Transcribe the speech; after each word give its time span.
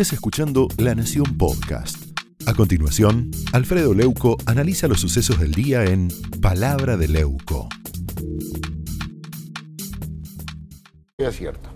estés 0.00 0.12
escuchando 0.12 0.68
La 0.76 0.94
Nación 0.94 1.36
Podcast. 1.36 2.16
A 2.46 2.54
continuación, 2.54 3.32
Alfredo 3.52 3.94
Leuco 3.94 4.36
analiza 4.46 4.86
los 4.86 5.00
sucesos 5.00 5.40
del 5.40 5.50
día 5.50 5.82
en 5.86 6.06
Palabra 6.40 6.96
de 6.96 7.08
Leuco. 7.08 7.68
Es 11.16 11.36
cierto. 11.36 11.70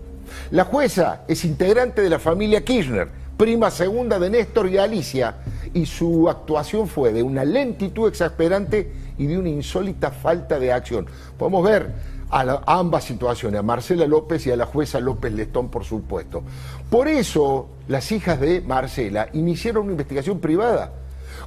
La 0.51 0.63
jueza 0.63 1.25
es 1.27 1.43
integrante 1.43 2.01
de 2.01 2.09
la 2.09 2.17
familia 2.17 2.63
Kirchner, 2.63 3.09
prima 3.35 3.69
segunda 3.69 4.17
de 4.19 4.29
Néstor 4.29 4.69
y 4.69 4.77
Alicia, 4.77 5.35
y 5.73 5.85
su 5.85 6.29
actuación 6.29 6.87
fue 6.87 7.11
de 7.11 7.23
una 7.23 7.43
lentitud 7.43 8.07
exasperante 8.07 8.89
y 9.17 9.25
de 9.25 9.37
una 9.37 9.49
insólita 9.49 10.11
falta 10.11 10.59
de 10.59 10.71
acción. 10.71 11.07
Podemos 11.37 11.65
ver 11.65 11.93
a, 12.29 12.61
ambas 12.65 13.03
situaciones, 13.03 13.59
a 13.59 13.63
Marcela 13.63 14.05
López 14.05 14.45
y 14.47 14.51
a 14.51 14.55
la 14.55 14.65
jueza 14.65 14.99
López 14.99 15.33
Letón, 15.33 15.69
por 15.69 15.83
supuesto. 15.83 16.43
Por 16.89 17.07
eso, 17.07 17.69
las 17.87 18.11
hijas 18.11 18.39
de 18.39 18.61
Marcela 18.61 19.29
iniciaron 19.33 19.83
una 19.83 19.93
investigación 19.93 20.39
privada. 20.39 20.93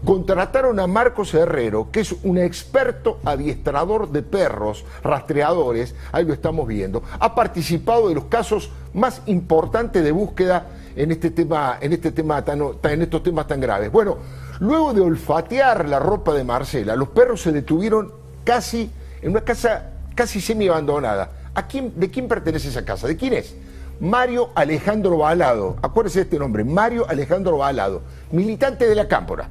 Contrataron 0.04 0.78
a 0.78 0.86
Marcos 0.86 1.32
Herrero, 1.32 1.90
que 1.90 2.00
es 2.00 2.14
un 2.22 2.38
experto 2.38 3.18
adiestrador 3.24 4.10
de 4.10 4.22
perros, 4.22 4.84
rastreadores, 5.02 5.94
ahí 6.12 6.24
lo 6.24 6.34
estamos 6.34 6.68
viendo. 6.68 7.02
Ha 7.18 7.34
participado 7.34 8.08
de 8.08 8.14
los 8.14 8.24
casos 8.24 8.70
más 8.92 9.22
importantes 9.26 10.04
de 10.04 10.12
búsqueda 10.12 10.66
en 10.96 11.12
este 11.12 11.30
tema, 11.30 11.78
en 11.80 11.92
este 11.92 12.10
tema 12.10 12.44
en 12.46 13.02
estos 13.02 13.22
temas 13.22 13.46
tan 13.46 13.60
graves. 13.60 13.90
Bueno, 13.90 14.18
luego 14.60 14.92
de 14.92 15.00
olfatear 15.00 15.88
la 15.88 15.98
ropa 15.98 16.34
de 16.34 16.44
Marcela, 16.44 16.96
los 16.96 17.08
perros 17.08 17.42
se 17.42 17.52
detuvieron 17.52 18.12
casi 18.44 18.90
en 19.22 19.30
una 19.30 19.42
casa 19.42 19.95
casi 20.16 20.40
semi 20.40 20.66
abandonada. 20.66 21.30
¿A 21.54 21.68
quién, 21.68 21.92
¿De 21.94 22.10
quién 22.10 22.26
pertenece 22.26 22.68
esa 22.68 22.84
casa? 22.84 23.06
¿De 23.06 23.16
quién 23.16 23.34
es? 23.34 23.54
Mario 24.00 24.50
Alejandro 24.54 25.18
Balado, 25.18 25.76
acuérdese 25.80 26.18
de 26.18 26.24
este 26.24 26.38
nombre, 26.38 26.64
Mario 26.64 27.08
Alejandro 27.08 27.58
Balado, 27.58 28.02
militante 28.30 28.86
de 28.86 28.94
la 28.94 29.08
Cámpora, 29.08 29.48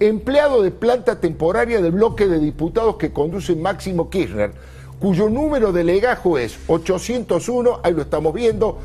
empleado 0.00 0.62
de 0.62 0.70
planta 0.70 1.18
temporaria 1.18 1.80
del 1.80 1.92
bloque 1.92 2.26
de 2.26 2.38
diputados 2.38 2.96
que 2.96 3.12
conduce 3.12 3.56
Máximo 3.56 4.10
Kirchner, 4.10 4.52
cuyo 4.98 5.30
número 5.30 5.72
de 5.72 5.84
legajo 5.84 6.36
es 6.36 6.58
801, 6.66 7.80
ahí 7.82 7.94
lo 7.94 8.02
estamos 8.02 8.34
viendo, 8.34 8.78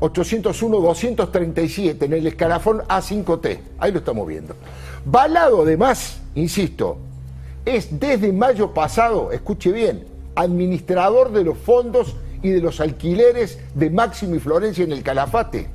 801-237 0.00 2.02
en 2.02 2.12
el 2.12 2.26
escalafón 2.26 2.82
A5T, 2.82 3.60
ahí 3.78 3.90
lo 3.90 4.00
estamos 4.00 4.26
viendo. 4.26 4.54
Balado 5.06 5.62
además, 5.62 6.18
insisto, 6.34 6.98
es 7.64 7.98
desde 7.98 8.34
mayo 8.34 8.74
pasado, 8.74 9.32
escuche 9.32 9.72
bien, 9.72 10.17
administrador 10.38 11.32
de 11.32 11.44
los 11.44 11.58
fondos 11.58 12.14
y 12.42 12.50
de 12.50 12.60
los 12.60 12.80
alquileres 12.80 13.58
de 13.74 13.90
Máximo 13.90 14.36
y 14.36 14.38
Florencia 14.38 14.84
en 14.84 14.92
el 14.92 15.02
Calafate. 15.02 15.68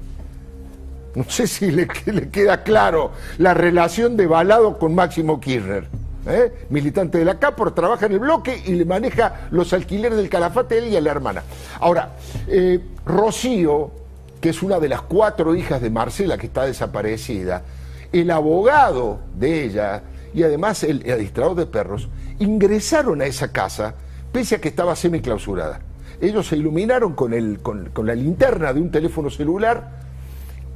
No 1.15 1.25
sé 1.27 1.47
si 1.47 1.69
le, 1.69 1.87
queda 2.31 2.63
claro 2.63 3.11
la 3.37 3.53
relación 3.53 4.17
de 4.17 4.25
Balado 4.25 4.79
con 4.79 4.95
Máximo 4.95 5.39
Kirchner. 5.39 5.87
¿eh? 6.25 6.51
Militante 6.69 7.17
de 7.17 7.25
la 7.25 7.37
CAPOR, 7.37 7.75
trabaja 7.75 8.05
en 8.05 8.13
el 8.13 8.19
bloque 8.19 8.63
y 8.65 8.71
le 8.71 8.85
maneja 8.85 9.47
los 9.51 9.73
alquileres 9.73 10.17
del 10.17 10.29
Calafate 10.29 10.77
él 10.77 10.87
y 10.87 10.95
a 10.95 11.01
la 11.01 11.11
hermana. 11.11 11.43
Ahora, 11.79 12.13
eh, 12.47 12.79
Rocío, 13.05 13.91
que 14.39 14.49
es 14.49 14.63
una 14.63 14.79
de 14.79 14.89
las 14.89 15.01
cuatro 15.01 15.53
hijas 15.55 15.81
de 15.81 15.89
Marcela 15.89 16.37
que 16.37 16.47
está 16.47 16.63
desaparecida, 16.63 17.63
el 18.11 18.31
abogado 18.31 19.19
de 19.35 19.65
ella 19.65 20.03
y 20.33 20.43
además 20.43 20.83
el 20.83 21.01
administrador 21.01 21.55
de 21.55 21.65
perros, 21.65 22.07
ingresaron 22.39 23.21
a 23.21 23.25
esa 23.25 23.51
casa 23.51 23.93
pese 24.33 24.55
a 24.55 24.61
que 24.61 24.67
estaba 24.67 24.95
semiclausurada. 24.97 25.79
Ellos 26.19 26.47
se 26.47 26.57
iluminaron 26.57 27.13
con, 27.13 27.33
el, 27.33 27.59
con, 27.59 27.91
la 28.05 28.15
linterna 28.15 28.73
de 28.73 28.81
un 28.81 28.91
teléfono 28.91 29.29
celular 29.29 30.01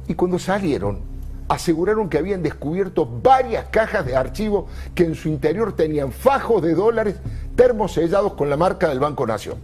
y 0.06 0.14
cuando 0.14 0.38
salieron 0.38 1.00
aseguraron 1.48 2.08
que 2.08 2.18
habían 2.18 2.42
descubierto 2.42 3.06
varias 3.06 3.66
cajas 3.70 4.06
de 4.06 4.14
archivo 4.14 4.68
que 4.94 5.04
en 5.04 5.14
su 5.14 5.28
interior 5.28 5.74
tenían 5.74 6.12
fajos 6.12 6.62
de 6.62 6.74
dólares 6.74 7.16
termosellados 7.56 8.34
con 8.34 8.48
la 8.48 8.56
marca 8.56 8.88
del 8.88 9.00
Banco 9.00 9.26
Nación. 9.26 9.56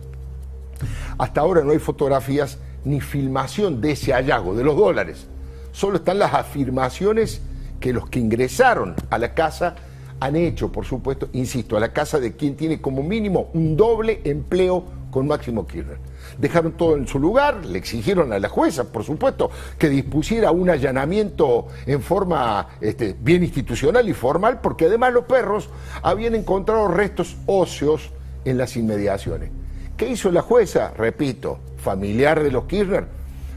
Hasta 1.19 1.43
ahora 1.43 1.63
no 1.63 1.73
hay 1.73 1.79
fotografías 1.79 2.59
ni 2.85 3.01
filmación 3.01 3.81
de 3.81 3.93
ese 3.93 4.13
hallazgo, 4.13 4.55
de 4.55 4.65
los 4.65 4.77
dólares. 4.77 5.27
Solo 5.73 5.99
están 5.99 6.19
las 6.19 6.35
afirmaciones 6.35 7.43
que 7.81 7.93
los 7.93 8.09
que 8.09 8.19
ingresaron 8.19 8.95
a 9.11 9.19
la 9.19 9.35
casa 9.35 9.77
han 10.25 10.37
hecho, 10.37 10.73
por 10.73 10.87
supuesto, 10.87 11.29
insisto, 11.35 11.77
a 11.77 11.81
la 11.81 11.93
casa 11.93 12.19
de 12.19 12.35
quien 12.35 12.57
tiene 12.57 12.81
como 12.81 13.03
mínimo 13.03 13.51
un 13.53 13.77
doble 13.77 14.23
empleo 14.25 14.83
con 15.11 15.27
Máximo 15.27 15.67
Kirchner. 15.67 15.99
Dejaron 16.39 16.73
todo 16.73 16.97
en 16.97 17.07
su 17.07 17.19
lugar, 17.19 17.67
le 17.67 17.79
exigieron 17.79 18.33
a 18.33 18.39
la 18.39 18.49
jueza, 18.49 18.91
por 18.91 19.05
supuesto, 19.05 19.51
que 19.79 19.91
dispusiera 19.91 20.51
un 20.51 20.71
allanamiento 20.71 21.67
en 21.85 22.01
forma 22.01 22.69
este, 22.81 23.15
bien 23.21 23.43
institucional 23.43 24.09
y 24.09 24.15
formal, 24.15 24.63
porque 24.63 24.87
además 24.87 25.13
los 25.13 25.27
perros 25.27 25.69
habían 26.03 26.35
encontrado 26.35 26.89
restos 26.89 27.37
óseos 27.45 28.11
en 28.47 28.57
las 28.57 28.79
inmediaciones. 28.79 29.51
¿Qué 29.99 30.09
hizo 30.09 30.33
la 30.33 30.41
jueza? 30.41 30.95
Repito, 30.97 31.59
familiar 31.77 32.43
de 32.43 32.51
los 32.51 32.65
Kirchner, 32.65 33.07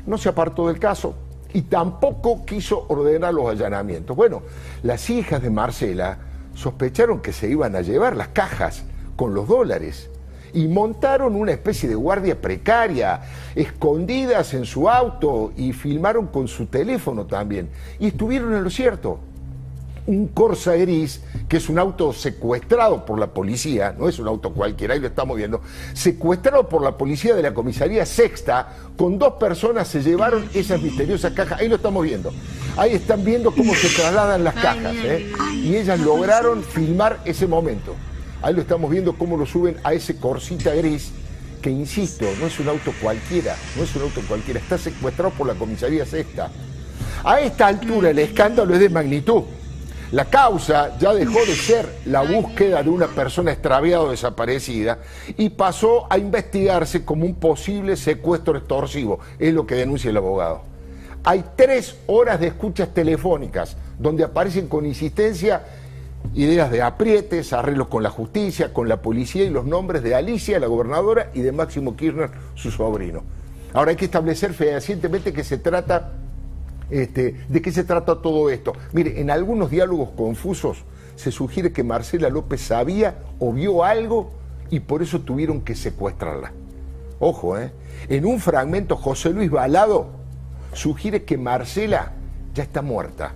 no 0.06 0.18
se 0.18 0.28
apartó 0.28 0.68
del 0.68 0.80
caso 0.80 1.16
y 1.54 1.62
tampoco 1.62 2.46
quiso 2.46 2.86
ordenar 2.90 3.34
los 3.34 3.50
allanamientos. 3.50 4.18
Bueno, 4.18 4.42
las 4.84 5.10
hijas 5.10 5.42
de 5.42 5.50
Marcela 5.50 6.27
sospecharon 6.57 7.22
que 7.22 7.34
se 7.34 7.47
iban 7.47 7.75
a 7.75 7.81
llevar 7.81 8.16
las 8.16 8.29
cajas 8.29 8.84
con 9.16 9.35
los 9.35 9.47
dólares 9.47 10.09
y 10.53 10.68
montaron 10.68 11.35
una 11.35 11.51
especie 11.51 11.88
de 11.88 11.94
guardia 11.94 12.41
precaria, 12.41 13.22
escondidas 13.53 14.56
en 14.56 14.66
su 14.66 14.90
auto 14.90 15.53
y 15.56 15.72
filmaron 15.72 16.25
con 16.28 16.47
su 16.47 16.66
teléfono 16.66 17.28
también. 17.28 17.69
Y 18.00 18.07
estuvieron 18.07 18.56
en 18.56 18.63
lo 18.63 18.72
cierto. 18.72 19.19
Un 20.07 20.29
Corsa 20.29 20.73
Gris, 20.73 21.22
que 21.47 21.58
es 21.58 21.69
un 21.69 21.80
auto 21.80 22.12
secuestrado 22.12 23.06
por 23.06 23.19
la 23.19 23.28
policía, 23.28 23.96
no 23.97 24.09
es 24.09 24.19
un 24.19 24.28
auto 24.28 24.52
cualquiera, 24.52 24.94
ahí 24.94 25.00
lo 25.00 25.08
estamos 25.08 25.38
viendo, 25.38 25.62
secuestrado 25.94 26.68
por 26.68 26.84
la 26.84 26.97
policía 26.97 27.35
de 27.35 27.41
la 27.41 27.53
comisaría 27.53 28.06
sexta, 28.06 28.75
con 28.97 29.18
dos 29.18 29.34
personas 29.34 29.88
se 29.88 30.02
llevaron 30.02 30.50
esas 30.53 30.81
misteriosas 30.81 31.34
cajas, 31.34 31.62
ahí 31.62 31.69
lo 31.69 31.78
estamos 31.78 32.03
viendo. 32.03 32.34
Ahí 32.75 32.94
están 32.94 33.24
viendo 33.24 33.52
cómo 33.52 33.74
se 33.74 33.90
trasladan 33.90 34.44
las 34.44 34.53
cajas. 34.53 34.96
¿eh? 34.97 35.31
Y 35.56 35.75
ellas 35.75 36.00
lograron 36.00 36.63
filmar 36.63 37.19
ese 37.25 37.47
momento. 37.47 37.96
Ahí 38.41 38.53
lo 38.53 38.62
estamos 38.62 38.91
viendo 38.91 39.18
cómo 39.18 39.36
lo 39.36 39.47
suben 39.47 39.78
a 39.84 39.94
ese 39.94 40.18
corsita 40.18 40.75
gris 40.75 41.12
que, 41.62 41.72
insisto, 41.72 42.25
no 42.40 42.46
es 42.46 42.59
un 42.59 42.69
auto 42.69 42.94
cualquiera, 43.02 43.56
no 43.75 43.84
es 43.84 43.96
un 43.96 44.03
auto 44.03 44.22
cualquiera, 44.28 44.59
está 44.59 44.78
secuestrado 44.78 45.31
por 45.31 45.47
la 45.47 45.56
comisaría 45.56 46.06
sexta. 46.06 46.52
A 47.24 47.40
esta 47.40 47.66
altura 47.66 48.12
el 48.12 48.19
escándalo 48.19 48.75
es 48.75 48.80
de 48.80 48.90
magnitud. 48.90 49.44
La 50.12 50.25
causa 50.25 50.97
ya 51.00 51.13
dejó 51.13 51.40
de 51.40 51.56
ser 51.56 51.88
la 52.06 52.22
búsqueda 52.22 52.81
de 52.81 52.90
una 52.90 53.07
persona 53.07 53.51
extraviada 53.51 54.03
o 54.03 54.12
desaparecida 54.12 55.00
y 55.38 55.50
pasó 55.50 56.07
a 56.09 56.18
investigarse 56.18 57.03
como 57.03 57.25
un 57.25 57.35
posible 57.35 57.97
secuestro 57.97 58.57
extorsivo, 58.57 59.19
es 59.38 59.53
lo 59.53 59.68
que 59.68 59.75
denuncia 59.75 60.09
el 60.09 60.18
abogado 60.18 60.78
hay 61.28 61.44
tres 61.57 61.97
horas 62.07 62.40
de 62.40 62.47
escuchas 62.47 62.94
telefónicas 62.94 63.75
donde 64.00 64.23
aparecen 64.23 64.69
con 64.69 64.85
insistencia 64.85 65.62
ideas 66.35 66.72
de 66.72 66.81
aprietes, 66.81 67.51
arreglos 67.51 67.89
con 67.89 68.01
la 68.01 68.09
justicia, 68.09 68.72
con 68.72 68.88
la 68.88 69.01
policía 69.01 69.44
y 69.44 69.50
los 69.50 69.66
nombres 69.66 70.03
de 70.03 70.16
Alicia, 70.16 70.57
la 70.57 70.68
gobernadora, 70.68 71.29
y 71.34 71.41
de 71.41 71.51
Máximo 71.51 71.97
Kirchner, 71.97 72.31
su 72.56 72.72
sobrino. 72.72 73.24
Ahora 73.74 73.91
hay 73.91 73.97
que 73.97 74.06
establecer 74.06 74.53
fehacientemente 74.53 75.34
que 75.34 75.44
se 75.44 75.57
trata, 75.57 76.13
este, 76.90 77.36
de 77.48 77.62
qué 77.62 77.72
se 77.72 77.84
trata 77.84 78.22
todo 78.22 78.50
esto. 78.50 78.74
Mire, 78.94 79.20
en 79.20 79.30
algunos 79.30 79.70
diálogos 79.70 80.09
confusos 80.12 80.84
se 81.16 81.31
sugiere 81.31 81.72
que 81.72 81.84
Marcela 81.84 82.30
López 82.30 82.62
sabía 82.62 83.20
o 83.40 83.52
vio 83.52 83.84
algo 83.84 84.31
y 84.70 84.80
por 84.81 85.02
eso 85.02 85.22
tuvieron 85.22 85.62
que 85.62 85.75
secuestrarla. 85.75 86.52
Ojo, 87.20 87.58
¿eh? 87.58 87.72
En 88.09 88.25
un 88.25 88.40
fragmento, 88.40 88.96
José 88.96 89.31
Luis 89.31 89.50
Balado 89.50 90.08
sugiere 90.74 91.24
que 91.24 91.38
Marcela 91.38 92.13
ya 92.54 92.63
está 92.63 92.81
muerta, 92.81 93.34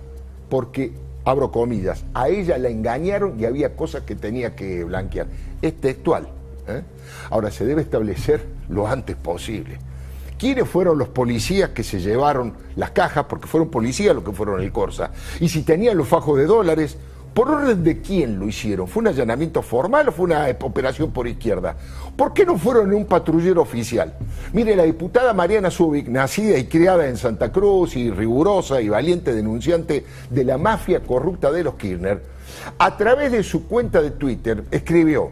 porque, 0.48 0.92
abro 1.24 1.50
comillas, 1.50 2.04
a 2.14 2.28
ella 2.28 2.58
la 2.58 2.68
engañaron 2.68 3.38
y 3.40 3.44
había 3.44 3.74
cosas 3.74 4.02
que 4.02 4.14
tenía 4.14 4.54
que 4.54 4.84
blanquear. 4.84 5.26
Es 5.60 5.80
textual. 5.80 6.28
¿eh? 6.68 6.82
Ahora 7.30 7.50
se 7.50 7.64
debe 7.64 7.82
establecer 7.82 8.46
lo 8.68 8.86
antes 8.86 9.16
posible. 9.16 9.78
¿Quiénes 10.42 10.68
fueron 10.68 10.98
los 10.98 11.06
policías 11.06 11.70
que 11.70 11.84
se 11.84 12.00
llevaron 12.00 12.54
las 12.74 12.90
cajas? 12.90 13.26
Porque 13.28 13.46
fueron 13.46 13.70
policías 13.70 14.12
los 14.12 14.24
que 14.24 14.32
fueron 14.32 14.60
el 14.60 14.72
Corsa. 14.72 15.12
Y 15.38 15.48
si 15.48 15.62
tenían 15.62 15.96
los 15.96 16.08
fajos 16.08 16.36
de 16.36 16.46
dólares, 16.46 16.98
¿Por 17.32 17.48
orden 17.48 17.82
de 17.82 18.02
quién 18.02 18.38
lo 18.38 18.46
hicieron? 18.46 18.86
¿Fue 18.86 19.00
un 19.00 19.06
allanamiento 19.06 19.62
formal 19.62 20.06
o 20.08 20.12
fue 20.12 20.26
una 20.26 20.54
operación 20.60 21.12
por 21.12 21.26
izquierda? 21.26 21.76
¿Por 22.14 22.34
qué 22.34 22.44
no 22.44 22.58
fueron 22.58 22.88
en 22.88 22.94
un 22.94 23.06
patrullero 23.06 23.62
oficial? 23.62 24.12
Mire, 24.52 24.76
la 24.76 24.82
diputada 24.82 25.32
Mariana 25.32 25.70
Zubik, 25.70 26.08
nacida 26.08 26.58
y 26.58 26.66
criada 26.66 27.08
en 27.08 27.16
Santa 27.16 27.50
Cruz 27.50 27.96
y 27.96 28.10
rigurosa 28.10 28.82
y 28.82 28.90
valiente 28.90 29.32
denunciante 29.32 30.04
de 30.28 30.44
la 30.44 30.58
mafia 30.58 31.00
corrupta 31.00 31.50
de 31.50 31.64
los 31.64 31.76
Kirchner, 31.76 32.22
a 32.78 32.98
través 32.98 33.32
de 33.32 33.42
su 33.42 33.66
cuenta 33.66 34.02
de 34.02 34.10
Twitter 34.10 34.64
escribió, 34.70 35.30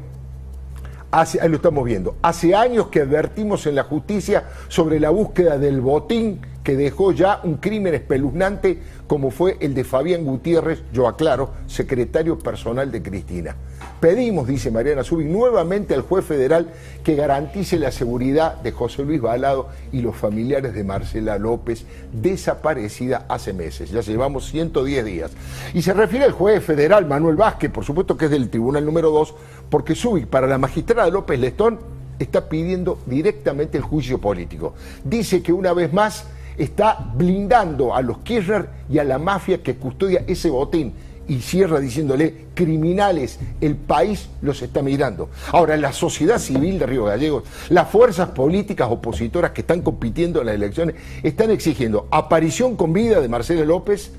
hace, 1.11 1.41
ahí 1.41 1.49
lo 1.49 1.57
estamos 1.57 1.85
viendo, 1.85 2.17
hace 2.23 2.55
años 2.55 2.89
que 2.89 3.01
advertimos 3.01 3.67
en 3.67 3.75
la 3.75 3.85
justicia 3.85 4.45
sobre 4.69 5.01
la 5.01 5.11
búsqueda 5.11 5.59
del 5.59 5.81
botín 5.81 6.41
que 6.63 6.77
dejó 6.77 7.13
ya 7.13 7.41
un 7.43 7.57
crimen 7.57 7.95
espeluznante 7.95 8.79
como 9.07 9.31
fue 9.31 9.57
el 9.61 9.75
de 9.75 9.83
Fabián 9.83 10.25
Gutiérrez, 10.25 10.83
yo 10.93 11.09
aclaro, 11.09 11.51
secretario 11.67 12.39
personal 12.39 12.93
de 12.93 13.03
Cristina. 13.03 13.57
Pedimos, 13.99 14.47
dice 14.47 14.71
Mariana 14.71 15.03
Zubi, 15.03 15.25
nuevamente 15.25 15.95
al 15.95 16.03
juez 16.03 16.25
federal 16.25 16.69
que 17.03 17.17
garantice 17.17 17.79
la 17.79 17.91
seguridad 17.91 18.63
de 18.63 18.73
José 18.73 19.03
Luis 19.03 19.21
Balado 19.21 19.69
y 19.91 20.01
los 20.01 20.17
familiares 20.17 20.75
de 20.75 20.85
Marcela 20.85 21.39
López, 21.39 21.85
desaparecida 22.13 23.27
hace 23.29 23.53
meses. 23.53 23.91
Ya 23.91 24.01
llevamos 24.01 24.47
110 24.47 25.05
días. 25.05 25.33
Y 25.75 25.83
se 25.83 25.93
refiere 25.93 26.25
al 26.25 26.33
juez 26.33 26.63
federal 26.63 27.07
Manuel 27.07 27.37
Vázquez, 27.37 27.71
por 27.71 27.85
supuesto 27.85 28.17
que 28.17 28.27
es 28.27 28.31
del 28.31 28.49
tribunal 28.49 28.87
número 28.87 29.11
2, 29.11 29.35
porque 29.71 29.95
Zubi, 29.95 30.25
para 30.25 30.47
la 30.47 30.57
magistrada 30.57 31.11
López 31.11 31.39
Lestón, 31.41 31.79
está 32.19 32.49
pidiendo 32.49 32.99
directamente 33.07 33.77
el 33.77 33.83
juicio 33.83 34.19
político. 34.19 34.75
Dice 35.03 35.43
que 35.43 35.53
una 35.53 35.73
vez 35.73 35.93
más 35.93 36.27
está 36.61 37.11
blindando 37.15 37.95
a 37.95 38.03
los 38.03 38.19
Kirchner 38.19 38.69
y 38.91 38.99
a 38.99 39.05
la 39.05 39.19
mafia 39.19 39.63
que 39.63 39.77
custodia 39.77 40.25
ese 40.27 40.51
botín 40.51 40.93
y 41.27 41.41
cierra 41.41 41.79
diciéndole, 41.79 42.47
criminales, 42.55 43.39
el 43.61 43.77
país 43.77 44.29
los 44.43 44.61
está 44.63 44.83
mirando. 44.83 45.31
Ahora, 45.53 45.77
la 45.77 45.93
sociedad 45.93 46.39
civil 46.39 46.79
de 46.79 46.87
Río 46.87 47.05
Gallegos, 47.05 47.45
las 47.69 47.89
fuerzas 47.89 48.31
políticas 48.31 48.89
opositoras 48.91 49.53
que 49.53 49.61
están 49.61 49.81
compitiendo 49.81 50.41
en 50.41 50.47
las 50.47 50.57
elecciones, 50.57 50.97
están 51.23 51.51
exigiendo 51.51 52.09
aparición 52.11 52.75
con 52.75 52.93
vida 52.93 53.21
de 53.21 53.29
Marcelo 53.29 53.65
López. 53.65 54.11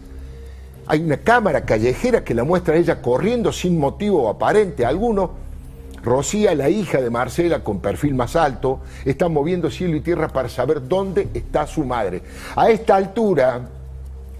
Hay 0.87 1.01
una 1.01 1.17
cámara 1.17 1.65
callejera 1.65 2.23
que 2.23 2.33
la 2.33 2.45
muestra 2.45 2.77
ella 2.77 3.01
corriendo 3.01 3.51
sin 3.51 3.77
motivo 3.77 4.29
aparente 4.29 4.85
alguno 4.85 5.40
Rocía, 6.03 6.55
la 6.55 6.69
hija 6.69 7.01
de 7.01 7.09
Marcela, 7.09 7.63
con 7.63 7.79
perfil 7.79 8.15
más 8.15 8.35
alto, 8.35 8.79
está 9.05 9.29
moviendo 9.29 9.69
cielo 9.69 9.95
y 9.95 10.01
tierra 10.01 10.29
para 10.29 10.49
saber 10.49 10.87
dónde 10.87 11.27
está 11.33 11.67
su 11.67 11.83
madre. 11.85 12.23
A 12.55 12.69
esta 12.69 12.95
altura, 12.95 13.69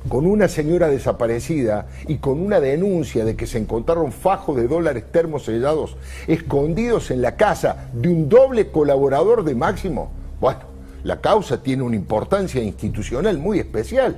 con 0.10 0.26
una 0.26 0.48
señora 0.48 0.88
desaparecida 0.88 1.88
y 2.08 2.18
con 2.18 2.40
una 2.40 2.60
denuncia 2.60 3.24
de 3.24 3.36
que 3.36 3.46
se 3.46 3.60
encontraron 3.60 4.12
fajos 4.12 4.58
de 4.58 4.68
dólares 4.68 5.06
termosellados 5.12 5.98
escondidos 6.28 7.12
en 7.12 7.22
la 7.22 7.36
casa 7.36 7.90
de 7.94 8.10
un 8.10 8.28
doble 8.28 8.72
colaborador 8.72 9.44
de 9.44 9.54
Máximo, 9.54 10.12
bueno, 10.40 10.62
la 11.04 11.22
causa 11.22 11.62
tiene 11.62 11.84
una 11.84 11.96
importancia 11.96 12.62
institucional 12.62 13.38
muy 13.38 13.60
especial. 13.60 14.18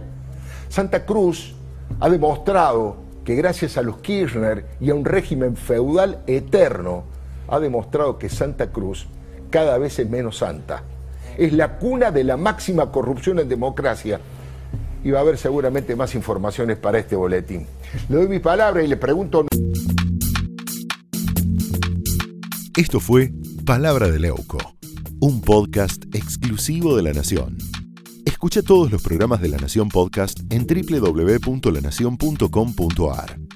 Santa 0.70 1.06
Cruz 1.06 1.56
ha 2.00 2.10
demostrado 2.10 2.98
que 3.24 3.36
gracias 3.36 3.78
a 3.78 3.82
los 3.82 3.98
Kirchner 3.98 4.66
y 4.80 4.90
a 4.90 4.96
un 4.96 5.06
régimen 5.06 5.56
feudal 5.56 6.20
eterno, 6.28 7.04
ha 7.48 7.60
demostrado 7.60 8.18
que 8.18 8.30
Santa 8.30 8.72
Cruz 8.72 9.08
cada 9.50 9.78
vez 9.78 10.00
es 10.00 10.10
menos 10.10 10.38
santa. 10.38 10.84
Es 11.38 11.52
la 11.54 11.78
cuna 11.78 12.12
de 12.12 12.24
la 12.24 12.38
máxima 12.38 12.92
corrupción 12.92 13.40
en 13.40 13.50
democracia. 13.50 14.20
Y 15.04 15.12
va 15.12 15.20
a 15.20 15.22
haber 15.22 15.38
seguramente 15.38 15.96
más 15.96 16.16
informaciones 16.16 16.78
para 16.78 16.98
este 16.98 17.16
boletín. 17.16 17.68
Le 18.10 18.16
doy 18.16 18.28
mi 18.28 18.40
palabra 18.40 18.82
y 18.84 18.88
le 18.88 18.98
pregunto... 18.98 19.46
Esto 22.76 23.00
fue 23.00 23.32
Palabra 23.66 24.10
de 24.10 24.18
Leuco, 24.20 24.58
un 25.20 25.42
podcast 25.42 26.04
exclusivo 26.16 26.98
de 26.98 27.04
La 27.04 27.14
Nación. 27.14 27.60
Escucha 28.26 28.64
todos 28.64 28.92
los 28.92 29.04
programas 29.04 29.42
de 29.42 29.50
La 29.50 29.58
Nación 29.58 29.90
Podcast 29.90 30.40
en 30.50 30.66
www.lanacion.com.ar. 30.66 33.43